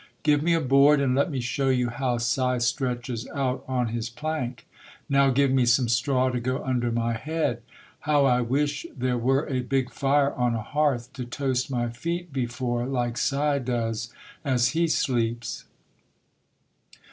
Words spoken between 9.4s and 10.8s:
a big fire on a